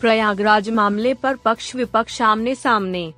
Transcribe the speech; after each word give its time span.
प्रयागराज 0.00 0.70
मामले 0.70 1.14
पर 1.14 1.36
पक्ष 1.36 1.74
विपक्ष 1.74 2.22
आमने 2.22 2.54
सामने। 2.54 3.14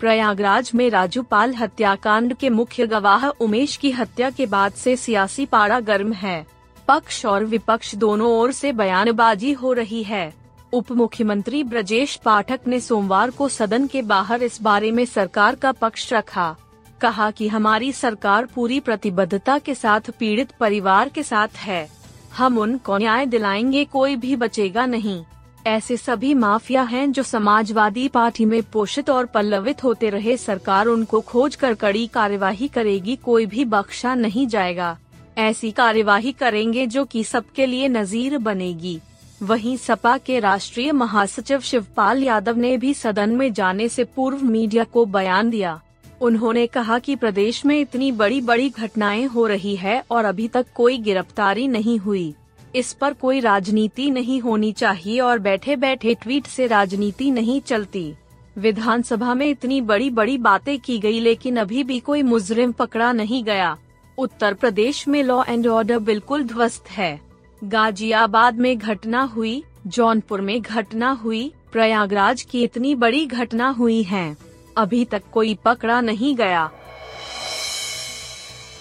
प्रयागराज 0.00 0.70
में 0.74 0.90
राजूपाल 0.90 1.54
हत्याकांड 1.54 2.34
के 2.34 2.50
मुख्य 2.50 2.86
गवाह 2.86 3.26
उमेश 3.26 3.76
की 3.76 3.90
हत्या 3.90 4.30
के 4.30 4.46
बाद 4.46 4.72
से 4.72 4.96
सियासी 4.96 5.46
पारा 5.46 5.80
गर्म 5.80 6.12
है। 6.12 6.46
पक्ष 6.88 7.26
और 7.26 7.44
विपक्ष 7.44 7.94
दोनों 7.94 8.30
ओर 8.30 8.52
से 8.52 8.72
बयानबाजी 8.72 9.52
हो 9.52 9.72
रही 9.72 10.02
है। 10.02 10.34
उप 10.72 10.92
मुख्यमंत्री 10.92 11.64
ब्रजेश 11.64 12.16
पाठक 12.16 12.60
ने 12.66 12.80
सोमवार 12.80 13.30
को 13.30 13.48
सदन 13.48 13.86
के 13.86 14.02
बाहर 14.02 14.42
इस 14.42 14.62
बारे 14.62 14.90
में 14.90 15.04
सरकार 15.04 15.54
का 15.54 15.72
पक्ष 15.72 16.12
रखा। 16.12 16.56
कहा 17.00 17.30
कि 17.30 17.48
हमारी 17.48 17.92
सरकार 17.92 18.46
पूरी 18.46 18.80
प्रतिबद्धता 18.80 19.58
के 19.58 19.74
साथ, 19.74 20.00
पीड़ित 20.00 20.52
परिवार 20.60 21.08
के 21.08 21.22
साथ 21.22 21.48
है। 21.56 21.88
हम 22.36 22.58
उनको 22.58 22.98
न्याय 22.98 23.26
दिलाएँगे, 23.26 23.84
कोई 23.84 24.16
भी 24.16 24.36
बचेगा 24.36 24.86
नहीं। 24.86 25.24
ऐसे 25.68 25.96
सभी 25.96 26.34
माफिया 26.34 26.82
हैं 26.82 27.12
जो 27.12 27.22
समाजवादी 27.22 28.08
पार्टी 28.08 28.44
में 28.44 28.62
पोषित 28.62 29.10
और 29.10 29.26
पल्लवित 29.26 29.84
होते 29.84 30.10
रहे। 30.10 30.36
सरकार 30.36 30.86
उनको 30.86 31.20
खोज 31.20 31.56
कर 31.56 31.74
कड़ी 31.74 32.06
कार्यवाही 32.06 32.68
करेगी, 32.68 33.16
कोई 33.16 33.46
भी 33.46 33.64
बख्शा 33.64 34.14
नहीं 34.14 34.46
जाएगा। 34.46 34.98
ऐसी 35.38 35.70
कार्यवाही 35.70 36.32
करेंगे 36.32 36.86
जो 36.86 37.04
कि 37.04 37.24
सबके 37.24 37.66
लिए 37.66 37.88
नजीर 37.88 38.38
बनेगी। 38.38 38.98
वहीं 39.42 39.76
सपा 39.76 40.18
के 40.18 40.40
राष्ट्रीय 40.40 40.92
महासचिव 40.92 41.60
शिवपाल 41.60 42.22
यादव 42.22 42.56
ने 42.56 42.76
भी 42.76 42.94
सदन 42.94 43.30
में 43.30 43.52
जाने 43.52 43.88
से 43.88 44.04
पूर्व 44.04 44.44
मीडिया 44.44 44.84
को 44.84 45.04
बयान 45.04 45.50
दिया। 45.50 45.80
उन्होंने 46.20 46.66
कहा 46.66 46.98
कि 46.98 47.16
प्रदेश 47.16 47.66
में 47.66 47.80
इतनी 47.80 48.12
बड़ी 48.12 48.40
बड़ी 48.40 48.70
घटनाएँ 48.70 49.24
हो 49.26 49.46
रही 49.46 49.76
है 49.76 50.04
और 50.10 50.24
अभी 50.24 50.48
तक 50.48 50.66
कोई 50.74 50.98
गिरफ्तारी 50.98 51.68
नहीं 51.68 51.98
हुई। 51.98 52.34
इस 52.74 52.92
पर 52.92 53.12
कोई 53.12 53.40
राजनीति 53.40 54.10
नहीं 54.10 54.40
होनी 54.40 54.72
चाहिए 54.72 55.20
और 55.20 55.38
बैठे 55.38 55.76
बैठे 55.76 56.14
ट्वीट 56.14 56.46
से 56.46 56.66
राजनीति 56.66 57.30
नहीं 57.30 57.60
चलती। 57.60 58.14
विधानसभा 58.58 59.34
में 59.34 59.46
इतनी 59.46 59.80
बड़ी 59.80 60.10
बड़ी 60.10 60.38
बातें 60.38 60.78
की 60.80 60.98
गई, 60.98 61.20
लेकिन 61.20 61.56
अभी 61.56 61.84
भी 61.84 62.00
कोई 62.00 62.22
मुजरिम 62.22 62.72
पकड़ा 62.72 63.12
नहीं 63.12 63.44
गया। 63.44 63.76
उत्तर 64.18 64.54
प्रदेश 64.54 65.08
में 65.08 65.22
लॉ 65.22 65.42
एंड 65.48 65.66
ऑर्डर 65.66 65.98
बिल्कुल 65.98 66.44
ध्वस्त 66.44 66.90
है। 66.90 67.20
गाजियाबाद 67.64 68.58
में 68.58 68.78
घटना 68.78 69.22
हुई, 69.22 69.64
जौनपुर 69.86 70.40
में 70.40 70.60
घटना 70.62 71.10
हुई, 71.10 71.52
प्रयागराज 71.72 72.42
की 72.42 72.62
इतनी 72.62 72.94
बड़ी 72.94 73.26
घटना 73.26 73.68
हुई 73.68 74.02
है। 74.02 74.36
अभी 74.76 75.04
तक 75.04 75.22
कोई 75.32 75.54
पकड़ा 75.54 76.00
नहीं 76.00 76.36
गया। 76.36 76.70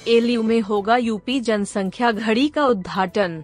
एलयू 0.07 0.43
में 0.43 0.61
होगा 0.61 0.97
यूपी 0.97 1.39
जनसंख्या 1.39 2.11
घड़ी 2.11 2.47
का 2.47 2.65
उद्घाटन। 2.65 3.43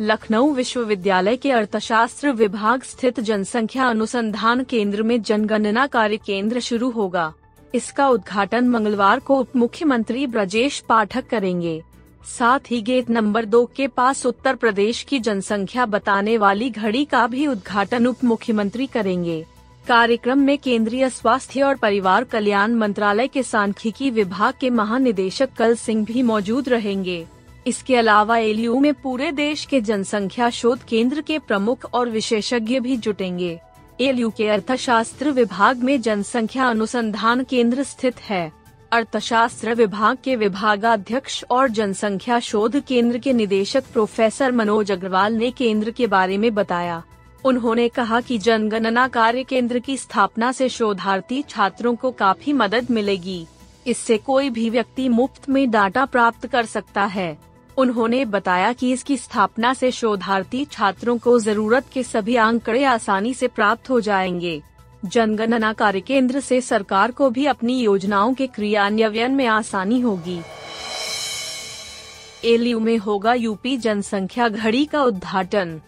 लखनऊ 0.00 0.52
विश्वविद्यालय 0.52 1.36
के 1.36 1.50
अर्थशास्त्र 1.50 2.30
विभाग 2.30 2.82
स्थित 2.82 3.20
जनसंख्या 3.20 3.84
अनुसंधान 3.84 4.62
केंद्र 4.64 5.02
में 5.02 5.22
जनगणना 5.22 5.86
कार्य 5.86 6.16
केंद्र 6.16 6.60
शुरू 6.60 6.90
होगा। 6.90 7.32
इसका 7.74 8.08
उद्घाटन 8.08 8.68
मंगलवार 8.68 9.18
को 9.18 9.38
उप 9.40 9.56
मुख्यमंत्री 9.56 10.26
ब्रजेश 10.26 10.78
पाठक 10.80 11.28
करेंगे। 11.28 11.82
साथ 12.38 12.70
ही 12.70 12.80
गेट 12.82 13.10
नंबर 13.10 13.44
दो 13.44 13.64
के 13.76 13.86
पास 13.86 14.24
उत्तर 14.26 14.54
प्रदेश 14.54 15.02
की 15.02 15.18
जनसंख्या 15.18 15.86
बताने 15.86 16.36
वाली 16.38 16.70
घड़ी 16.70 17.04
का 17.04 17.26
भी 17.26 17.46
उद्घाटन 17.46 18.06
उप 18.06 18.24
मुख्यमंत्री 18.24 18.86
करेंगे। 18.86 19.44
कार्यक्रम 19.86 20.38
में 20.38 20.58
केंद्रीय 20.58 21.08
स्वास्थ्य 21.10 21.62
और 21.62 21.74
परिवार 21.74 22.24
कल्याण 22.24 22.74
मंत्रालय 22.74 23.28
के 23.28 23.42
सांख्यिकी 23.42 24.10
विभाग 24.10 24.54
के 24.60 24.70
महानिदेशक 24.70 25.48
कल 25.58 25.74
सिंह 25.74 26.04
भी 26.04 26.22
मौजूद 26.22 26.68
रहेंगे। 26.68 27.26
इसके 27.66 27.96
अलावा 27.96 28.36
एलयू 28.38 28.78
में 28.80 28.92
पूरे 28.94 29.30
देश 29.32 29.64
के 29.64 29.80
जनसंख्या 29.80 30.50
शोध 30.50 30.82
केंद्र 30.82 31.20
के 31.20 31.38
प्रमुख 31.38 31.84
और 31.94 32.10
विशेषज्ञ 32.10 32.80
भी 32.80 32.96
जुटेंगे। 32.96 33.58
एलयू 34.00 34.28
के 34.30 34.48
अर्थशास्त्र 34.48 35.30
विभाग 35.30 35.82
में 35.82 36.00
जनसंख्या 36.00 36.68
अनुसंधान 36.68 37.42
केंद्र 37.44 37.82
स्थित 37.82 38.20
है। 38.20 38.52
अर्थशास्त्र 38.92 39.74
विभाग 39.74 40.18
के 40.24 40.36
विभागाध्यक्ष 40.36 41.42
और 41.50 41.68
जनसंख्या 41.68 42.38
शोध 42.40 42.76
केंद्र 42.80 43.18
के 43.18 43.32
निदेशक 43.32 43.84
प्रोफेसर 43.92 44.52
मनोज 44.52 44.92
अग्रवाल 44.92 45.34
ने 45.34 45.50
केंद्र 45.50 45.90
के 45.90 46.06
बारे 46.06 46.38
में 46.38 46.54
बताया। 46.54 47.02
उन्होंने 47.44 47.88
कहा 47.88 48.20
कि 48.20 48.38
जनगणना 48.38 49.08
कार्य 49.08 49.42
केंद्र 49.44 49.78
की 49.78 49.96
स्थापना 49.96 50.52
से 50.52 50.68
शोधार्थी 50.68 51.42
छात्रों 51.42 51.94
को 51.94 52.10
काफ़ी 52.10 52.52
मदद 52.52 52.90
मिलेगी। 52.90 53.46
इससे 53.86 54.16
कोई 54.18 54.50
भी 54.50 54.70
व्यक्ति 54.70 55.08
मुफ़्त 55.08 55.48
में 55.48 55.70
डाटा 55.70 56.04
प्राप्त 56.04 56.46
कर 56.46 56.64
सकता 56.66 57.04
है। 57.04 57.36
उन्होंने 57.78 58.24
बताया 58.24 58.72
कि 58.72 58.92
इसकी 58.92 59.16
स्थापना 59.16 59.74
से 59.74 59.90
शोधार्थी 59.90 60.64
छात्रों 60.64 61.18
को 61.18 61.38
ज़रूरत 61.38 61.84
के 61.92 62.02
सभी 62.02 62.36
आंकड़े 62.36 62.84
आसानी 62.84 63.34
से 63.34 63.48
प्राप्त 63.48 63.90
हो 63.90 64.00
जाएँगे। 64.00 64.62
जनगणना 65.04 65.72
कार्य 65.72 66.00
केंद्र 66.00 66.40
से 66.40 66.60
सरकार 66.60 67.10
को 67.10 67.30
भी 67.30 67.46
अपनी 67.46 67.80
योजनाओं 67.80 68.34
के 68.34 68.46
क्रियान्वयन 68.46 69.32
में 69.32 69.46
आसानी 69.46 70.00
होगी। 70.00 70.40
एलयू 72.44 72.80
में 72.80 72.98
होगा 72.98 73.34
यूपी 73.34 73.76
जनसंख्या 73.76 74.48
घड़ी 74.48 74.84
का 74.84 75.02
उद्घाटन। 75.02 75.80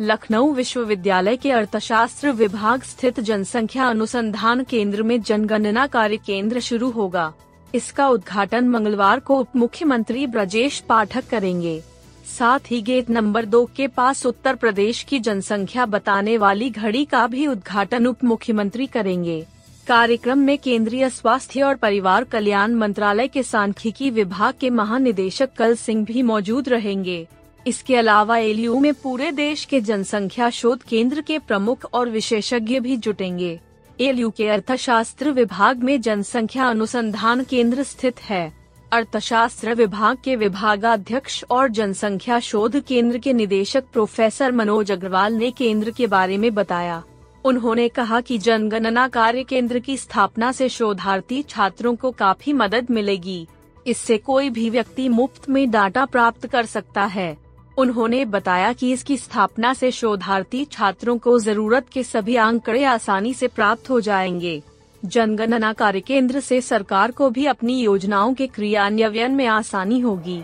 लखनऊ 0.00 0.52
विश्वविद्यालय 0.52 1.36
के 1.36 1.50
अर्थशास्त्र 1.50 2.32
विभाग 2.32 2.82
स्थित 2.82 3.20
जनसंख्या 3.20 3.86
अनुसंधान 3.86 4.64
केंद्र 4.64 5.02
में 5.02 5.22
जनगणना 5.22 5.86
कार्य 5.86 6.16
केंद्र 6.16 6.60
शुरू 6.60 6.90
होगा। 6.90 7.32
इसका 7.74 8.08
उद्घाटन 8.08 8.68
मंगलवार 8.68 9.20
को 9.20 9.38
उप 9.40 9.56
मुख्यमंत्री 9.56 10.26
ब्रजेश 10.26 10.80
पाठक 10.80 11.28
करेंगे। 11.30 11.80
साथ 12.28 12.70
ही 12.70 12.80
गेट 12.82 13.10
नंबर 13.10 13.44
दो 13.44 13.64
के 13.76 13.86
पास 13.88 14.24
उत्तर 14.26 14.54
प्रदेश 14.54 15.02
की 15.02 15.18
जनसंख्या 15.20 15.86
बताने 15.86 16.36
वाली 16.38 16.70
घड़ी 16.70 17.04
का 17.04 17.26
भी 17.26 17.46
उद्घाटन 17.46 18.06
उप 18.06 18.24
मुख्यमंत्री 18.24 18.86
करेंगे। 18.86 19.44
कार्यक्रम 19.86 20.38
में 20.38 20.56
केंद्रीय 20.58 21.08
स्वास्थ्य 21.10 21.62
और 21.62 21.74
परिवार 21.74 22.24
कल्याण 22.24 22.74
मंत्रालय 22.74 23.28
के 23.28 23.42
सांख्यिकी 23.42 24.10
विभाग 24.10 24.54
के 24.60 24.70
महानिदेशक 24.70 25.52
कल 25.58 25.74
सिंह 25.74 26.04
भी 26.04 26.22
मौजूद 26.22 26.68
रहेंगे। 26.68 27.26
इसके 27.66 27.96
अलावा 27.96 28.36
एलयू 28.38 28.78
में 28.80 28.92
पूरे 28.94 29.30
देश 29.32 29.64
के 29.64 29.80
जनसंख्या 29.80 30.50
शोध 30.50 30.82
केंद्र 30.82 31.20
के 31.20 31.38
प्रमुख 31.38 31.88
और 31.92 32.08
विशेषज्ञ 32.08 32.80
भी 32.80 32.96
जुटेंगे। 32.96 33.58
एलयू 34.00 34.30
के 34.30 34.48
अर्थशास्त्र 34.48 35.30
विभाग 35.30 35.82
में 35.82 36.00
जनसंख्या 36.00 36.68
अनुसंधान 36.68 37.42
केंद्र 37.44 37.82
स्थित 37.82 38.20
है। 38.20 38.52
अर्थशास्त्र 38.92 39.74
विभाग 39.74 40.18
के 40.24 40.36
विभागाध्यक्ष 40.36 41.44
और 41.50 41.68
जनसंख्या 41.68 42.38
शोध 42.40 42.76
केंद्र 42.80 43.18
के 43.18 43.32
निदेशक 43.32 43.84
प्रोफेसर 43.92 44.52
मनोज 44.52 44.92
अग्रवाल 44.92 45.34
ने 45.34 45.50
केंद्र 45.50 45.90
के 45.90 46.06
बारे 46.06 46.36
में 46.38 46.54
बताया। 46.54 47.02
उन्होंने 47.44 47.88
कहा 47.88 48.20
कि 48.20 48.38
जनगणना 48.38 49.08
कार्य 49.08 49.42
केंद्र 49.44 49.78
की 49.78 49.96
स्थापना 49.96 50.52
से 50.52 50.68
शोधार्थी 50.68 51.42
छात्रों 51.42 51.94
को 51.96 52.10
काफ़ी 52.10 52.52
मदद 52.52 52.90
मिलेगी। 52.90 53.46
इससे 53.86 54.18
कोई 54.18 54.50
भी 54.50 54.70
व्यक्ति 54.70 55.08
मुफ़्त 55.08 55.48
में 55.50 55.70
डाटा 55.70 56.04
प्राप्त 56.04 56.46
कर 56.46 56.66
सकता 56.66 57.04
है। 57.04 57.36
उन्होंने 57.78 58.24
बताया 58.24 58.72
कि 58.72 58.92
इसकी 58.92 59.16
स्थापना 59.16 59.72
से 59.74 59.90
शोधार्थी 59.90 60.64
छात्रों 60.64 61.18
को 61.18 61.38
ज़रूरत 61.38 61.88
के 61.88 62.02
सभी 62.02 62.36
आंकड़े 62.36 62.84
आसानी 62.84 63.34
से 63.34 63.48
प्राप्त 63.48 63.90
हो 63.90 64.00
जाएँगे। 64.00 64.62
जनगणना 65.04 65.72
कार्य 65.72 66.00
केंद्र 66.00 66.40
से 66.40 66.60
सरकार 66.60 67.10
को 67.10 67.30
भी 67.30 67.46
अपनी 67.46 67.80
योजनाओं 67.80 68.34
के 68.34 68.46
क्रियान्वयन 68.46 69.34
में 69.34 69.46
आसानी 69.46 70.00
होगी। 70.00 70.42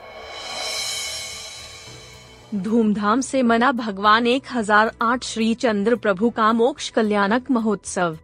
धूमधाम 2.55 3.21
से 3.21 3.43
मना 3.43 3.73
भगवान 3.73 4.27
एक 4.27 4.43
हज़ार 4.53 4.93
आठ 5.03 5.25
श्री 5.25 5.55
चंद्र 5.55 5.97
प्रभु 5.97 6.31
का 6.31 6.53
मोक्ष 6.53 6.89
कल्याणक 6.91 7.51
महोत्सव। 7.51 8.19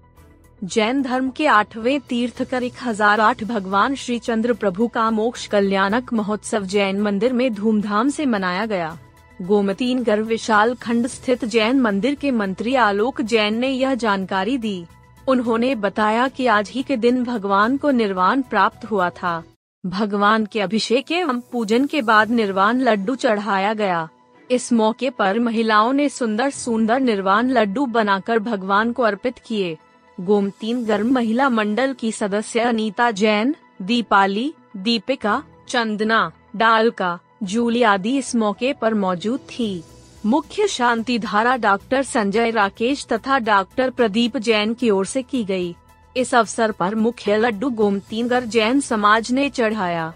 जैन 0.63 1.01
धर्म 1.03 1.29
के 1.31 1.47
आठवें 1.47 2.01
तीर्थकर 2.01 2.63
एक 2.63 2.73
हज़ार 2.83 3.21
आठ 3.21 3.45
भगवान 3.45 3.95
श्री 3.95 4.19
चंद्र 4.19 4.55
प्रभु 4.55 4.89
का 4.89 5.11
मोक्ष 5.11 5.47
कल्याणक 5.47 6.13
महोत्सव 6.13 6.65
जैन 6.65 7.01
मंदिर 7.01 7.33
में 7.33 7.53
धूमधाम 7.55 8.09
से 8.09 8.27
मनाया 8.27 8.67
गया। 8.67 8.97
गोमती 9.39 9.95
नगर 9.95 10.23
विशाल 10.23 10.75
खंड 10.75 11.07
स्थित 11.07 11.45
जैन 11.45 11.81
मंदिर 11.81 12.15
के 12.15 12.31
मंत्री 12.31 12.75
आलोक 12.75 13.23
जैन 13.23 13.59
ने 13.59 13.69
यह 13.69 13.95
जानकारी 13.95 14.59
दी। 14.59 14.85
उन्होंने 15.29 15.75
बताया 15.77 16.29
कि 16.29 16.47
आज 16.49 16.71
ही 16.71 16.83
के 16.83 16.97
दिन 16.99 17.25
भगवान 17.25 17.77
को 17.77 17.91
निर्वाण 17.91 18.43
प्राप्त 18.43 18.85
हुआ 18.85 19.11
था। 19.13 19.43
भगवान 19.85 20.47
के 20.47 20.61
अभिषेक 20.61 21.13
एवं 21.13 21.41
पूजन 21.53 21.87
के 21.87 22.03
बाद 22.03 22.31
निर्वाण 22.31 22.81
लड्डू 22.81 23.15
चढ़ाया 23.17 23.75
गया। 23.75 24.09
इस 24.51 24.73
मौके 24.73 25.11
पर 25.11 25.39
महिलाओं 25.39 25.93
ने 25.93 26.09
सुंदर 26.09 26.51
सुंदर 26.51 27.01
निर्वाण 27.01 27.51
लड्डू 27.51 27.87
बनाकर 27.89 28.39
भगवान 28.39 28.93
को 28.93 29.03
अर्पित 29.03 29.39
किए। 29.39 29.79
गोमतीन 30.21 30.85
गर्म 30.85 31.13
महिला 31.13 31.49
मंडल 31.49 31.93
की 31.93 32.13
सदस्य 32.13 32.61
अनीता 32.61 33.11
जैन 33.11 33.55
दीपाली 33.83 34.53
दीपिका 34.77 35.43
चंदना 35.69 36.31
डालका 36.57 37.19
जूली 37.43 37.83
आदि 37.83 38.17
इस 38.19 38.35
मौके 38.37 38.73
पर 38.73 38.95
मौजूद 38.95 39.41
थी। 39.41 39.83
मुख्य 40.27 40.67
शांति 40.69 41.19
धारा 41.19 41.57
डॉक्टर 41.57 42.03
संजय 42.03 42.51
राकेश 42.51 43.07
तथा 43.07 43.39
डॉक्टर 43.39 43.91
प्रदीप 43.91 44.37
जैन 44.37 44.75
की 44.75 44.91
ओर 44.91 45.07
से 45.07 45.23
की 45.23 45.45
गई। 45.45 45.75
इस 46.17 46.35
अवसर 46.35 46.73
पर 46.73 46.95
मुख्य 46.95 47.37
लड्डू 47.37 47.71
गोमतीनगर 47.71 48.45
जैन 48.45 48.81
समाज 48.81 49.33
ने 49.33 49.49
चढ़ाया। 49.51 50.13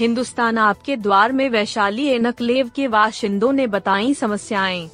हिंदुस्तान 0.00 0.58
आपके 0.58 0.96
द्वार 0.96 1.32
में 1.32 1.48
वैशाली 1.50 2.06
एनकलेव 2.06 2.70
के 2.76 2.88
बाशिंदों 2.88 3.52
ने 3.52 3.66
बताई 3.66 4.14
समस्याएँ। 4.14 4.90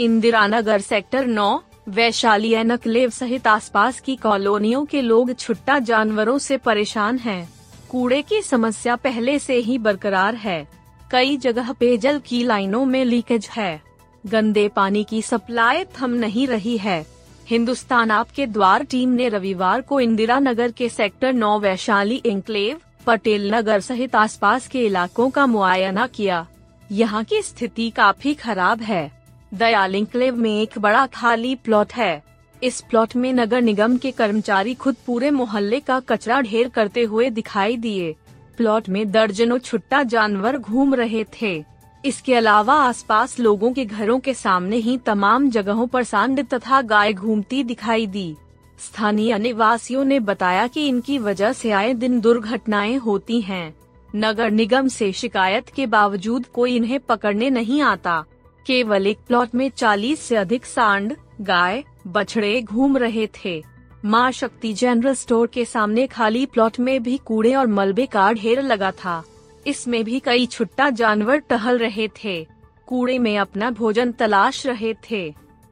इंदिरा 0.00 0.46
नगर 0.46 0.80
सेक्टर 0.80 1.26
9, 1.26 1.62
वैशाली 1.88 2.52
एनकलेव 2.54 3.10
सहित 3.10 3.46
आसपास 3.46 4.00
की 4.00 4.16
कॉलोनियों 4.16 4.84
के 4.84 5.00
लोग 5.02 5.32
छुट्टा 5.34 5.78
जानवरों 5.78 6.38
से 6.38 6.56
परेशान 6.56 7.18
हैं। 7.18 7.52
कूड़े 7.90 8.22
की 8.22 8.42
समस्या 8.42 8.96
पहले 8.96 9.38
से 9.38 9.54
ही 9.54 9.78
बरकरार 9.78 10.34
है। 10.34 10.68
कई 11.10 11.36
जगह 11.36 11.72
पेयजल 11.72 12.18
की 12.18 12.42
लाइनों 12.44 12.84
में 12.84 13.04
लीकेज 13.04 13.48
है। 13.52 13.82
गंदे 14.26 14.68
पानी 14.68 15.04
की 15.04 15.22
सप्लाई 15.22 15.84
थम 15.84 16.10
नहीं 16.10 16.46
रही 16.46 16.76
है। 16.78 17.06
हिंदुस्तान 17.48 18.10
आपके 18.10 18.46
द्वार 18.46 18.84
टीम 18.84 19.08
ने 19.08 19.28
रविवार 19.28 19.80
को 19.80 20.00
इंदिरा 20.00 20.38
नगर 20.38 20.70
के 20.70 20.88
सेक्टर 20.88 21.32
9 21.32 21.58
वैशाली 21.60 22.16
इंक्लेव 22.16 22.80
पटेल 23.06 23.54
नगर 23.54 23.80
सहित 23.80 24.14
आसपास 24.14 24.68
के 24.68 24.86
इलाकों 24.86 25.30
का 25.30 25.46
मुआयना 25.46 26.06
किया। 26.06 26.46
यहाँ 26.92 27.24
की 27.24 27.42
स्थिति 27.42 27.90
काफ़ी 27.90 28.34
खराब 28.34 28.80
है। 28.80 29.21
दयाल 29.54 29.94
इंक्लेव 29.94 30.36
में 30.36 30.60
एक 30.60 30.78
बड़ा 30.78 31.06
खाली 31.06 31.54
प्लॉट 31.54 31.92
है। 31.92 32.22
इस 32.62 32.80
प्लॉट 32.80 33.16
में 33.16 33.32
नगर 33.32 33.60
निगम 33.60 33.96
के 33.96 34.10
कर्मचारी 34.10 34.74
खुद 34.74 34.96
पूरे 35.06 35.30
मोहल्ले 35.30 35.80
का 35.80 36.00
कचरा 36.00 36.40
ढेर 36.40 36.68
करते 36.68 37.02
हुए 37.02 37.30
दिखाई 37.30 37.76
दिए। 37.76 38.16
प्लॉट 38.56 38.88
में 38.88 39.10
दर्जनों 39.10 39.58
छुट्टा 39.58 40.02
जानवर 40.02 40.58
घूम 40.58 40.94
रहे 40.94 41.24
थे। 41.24 41.64
इसके 42.04 42.34
अलावा 42.34 42.74
आसपास 42.74 43.38
लोगों 43.40 43.72
के 43.72 43.84
घरों 43.84 44.18
के 44.20 44.34
सामने 44.34 44.76
ही 44.76 44.98
तमाम 44.98 45.50
जगहों 45.50 45.86
पर 45.86 46.04
सांड 46.04 46.48
तथा 46.48 46.82
गाय 46.82 47.12
घूमती 47.12 47.64
दिखाई 47.64 48.06
दी। 48.06 48.36
स्थानीय 48.78 49.38
निवासियों 49.38 50.04
ने 50.04 50.20
बताया 50.20 50.66
कि 50.66 50.88
इनकी 50.88 51.18
वजह 51.18 51.52
से 51.52 51.70
आए 51.70 51.94
दिन 51.94 52.20
दुर्घटनाएँ 52.20 52.96
होती 52.96 53.40
हैं। 53.40 53.74
नगर 54.16 54.50
निगम 54.50 54.88
से 54.88 55.12
शिकायत 55.12 55.68
के 55.68 55.86
बावजूद 55.86 56.46
कोई 56.46 56.76
इन्हें 56.76 57.00
पकड़ने 57.00 57.50
नहीं 57.50 57.82
आता। 57.82 58.24
केवल 58.66 59.06
एक 59.06 59.18
प्लॉट 59.26 59.54
में 59.54 59.70
40 59.70 60.20
से 60.20 60.36
अधिक 60.36 60.66
सांड, 60.66 61.14
गाय, 61.40 61.82
बछड़े 62.06 62.60
घूम 62.62 62.96
रहे 62.96 63.26
थे। 63.36 63.62
माँ 64.04 64.30
शक्ति 64.32 64.72
जनरल 64.72 65.14
स्टोर 65.14 65.46
के 65.46 65.64
सामने 65.64 66.06
खाली 66.06 66.46
प्लॉट 66.46 66.78
में 66.80 67.02
भी 67.02 67.16
कूड़े 67.16 67.54
और 67.54 67.66
मलबे 67.66 68.06
का 68.06 68.32
ढेर 68.32 68.62
लगा 68.62 68.90
था। 68.90 69.22
इसमें 69.66 70.02
भी 70.04 70.20
कई 70.20 70.46
छुट्टा 70.46 70.88
जानवर 70.90 71.38
टहल 71.38 71.78
रहे 71.78 72.08
थे। 72.24 72.46
कूड़े 72.86 73.18
में 73.18 73.36
अपना 73.38 73.70
भोजन 73.70 74.12
तलाश 74.12 74.66
रहे 74.66 74.94
थे। 75.10 75.22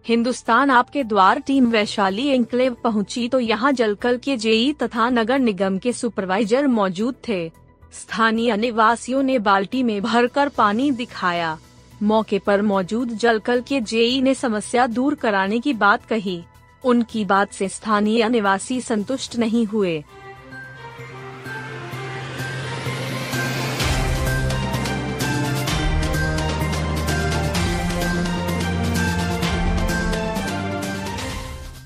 हिंदुस्तान 0.07 0.71
आपके 0.71 1.05
द्वार 1.05 1.39
टीम 1.39 1.67
वैशाली 1.67 2.27
एंक्लेव 2.27 2.77
पहुँची 2.85 3.29
तो 3.29 3.41
यहाँ 3.41 3.73
जलकल 3.73 4.17
के 4.19 4.37
जेई 4.37 4.73
तथा 4.73 5.09
नगर 5.11 5.39
निगम 5.39 5.79
के 5.79 5.93
सुपरवाइजर 5.93 6.67
मौजूद 6.67 7.15
थे। 7.29 7.49
स्थानीय 7.93 8.57
निवासियों 8.57 9.23
ने 9.23 9.39
बाल्टी 9.39 9.83
में 9.83 10.01
भरकर 10.03 10.49
पानी 10.49 10.91
दिखाया। 10.91 11.59
मौके 12.03 12.39
पर 12.39 12.63
मौजूद 12.63 13.09
जलकल 13.09 13.61
के 13.61 13.81
जेई 13.81 14.21
ने 14.21 14.35
समस्या 14.35 14.87
दूर 14.87 15.15
कराने 15.15 15.61
की 15.61 15.73
बात 15.73 16.05
कही। 16.05 16.43
उनकी 16.85 17.25
बात 17.25 17.53
से 17.53 17.69
स्थानीय 17.69 18.29
निवासी 18.29 18.81
संतुष्ट 18.81 19.37
नहीं 19.37 19.67
हुए। 19.67 20.05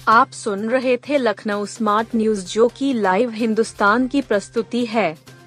आप 0.09 0.31
सुन 0.31 0.69
रहे 0.69 0.97
थे 0.97 1.19
लखनऊ 1.19 1.67
स्मार्ट 1.67 2.09
न्यूज़, 2.15 2.53
जो 2.53 2.69
की 2.69 2.93
लाइव 2.93 3.31
हिंदुस्तान 3.31 4.09
की 4.09 4.21
प्रस्तुति 4.23 4.85
है। 4.87 5.34